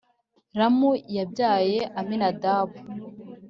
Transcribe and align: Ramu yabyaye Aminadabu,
Ramu 0.59 0.91
yabyaye 1.17 1.77
Aminadabu, 1.99 2.77